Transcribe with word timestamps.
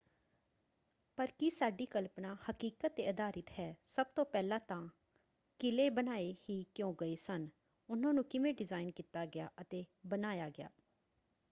ਪਰ 1.17 1.31
ਕੀ 1.39 1.49
ਸਾਡੀ 1.49 1.85
ਕਲਪਨਾ 1.85 2.35
ਹਕੀਕਤ 2.49 2.91
'ਤੇ 2.91 3.07
ਆਧਾਰਿਤ 3.07 3.49
ਹੈ? 3.59 3.75
ਸਭ 3.85 4.05
ਤੋਂ 4.15 4.25
ਪਹਿਲਾਂ 4.25 4.59
ਤਾਂ 4.59 4.81
ਕਿਲ੍ਹੇ 5.59 5.89
ਬਣਾਏ 5.91 6.33
ਹੀ 6.49 6.63
ਕਿਉਂ 6.75 6.93
ਗਏ 7.01 7.15
ਸਨ? 7.17 7.47
ਉਨ੍ਹਾਂ 7.89 8.13
ਨੂੰ 8.13 8.23
ਕਿਵੇਂ 8.23 8.53
ਡਿਜ਼ਾਇਨ 8.53 8.91
ਕੀਤਾ 8.91 9.25
ਗਿਆ 9.25 9.49
ਅਤੇ 9.61 9.85
ਬਣਾਇਆ 10.07 10.49
ਗਿਆ? 10.49 10.69